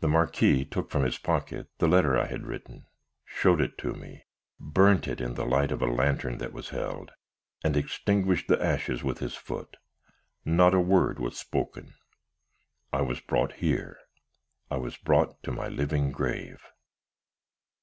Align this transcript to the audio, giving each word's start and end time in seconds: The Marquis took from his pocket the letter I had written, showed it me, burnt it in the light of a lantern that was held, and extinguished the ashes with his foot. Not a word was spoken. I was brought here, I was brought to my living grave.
The 0.00 0.08
Marquis 0.08 0.66
took 0.66 0.90
from 0.90 1.04
his 1.04 1.16
pocket 1.16 1.68
the 1.78 1.88
letter 1.88 2.18
I 2.18 2.26
had 2.26 2.44
written, 2.46 2.84
showed 3.24 3.62
it 3.62 3.82
me, 3.82 4.24
burnt 4.60 5.08
it 5.08 5.22
in 5.22 5.36
the 5.36 5.46
light 5.46 5.72
of 5.72 5.80
a 5.80 5.86
lantern 5.86 6.36
that 6.36 6.52
was 6.52 6.68
held, 6.68 7.12
and 7.62 7.74
extinguished 7.74 8.46
the 8.48 8.62
ashes 8.62 9.02
with 9.02 9.20
his 9.20 9.36
foot. 9.36 9.78
Not 10.44 10.74
a 10.74 10.80
word 10.80 11.18
was 11.18 11.38
spoken. 11.38 11.94
I 12.92 13.00
was 13.00 13.20
brought 13.20 13.54
here, 13.54 13.98
I 14.70 14.76
was 14.76 14.98
brought 14.98 15.42
to 15.44 15.50
my 15.50 15.68
living 15.68 16.12
grave. 16.12 16.60